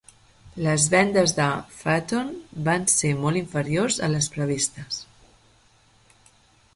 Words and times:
Les 0.67 0.85
vendes 0.93 1.33
de 1.39 1.49
Phaeton 1.81 2.31
van 2.69 2.87
ser 2.95 3.11
molt 3.25 3.41
inferiors 3.43 3.99
a 4.07 4.09
les 4.15 4.31
previstes. 4.39 5.03